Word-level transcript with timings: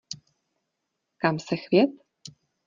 Kam 1.17 1.39
se 1.39 1.57
chvět? 1.57 1.89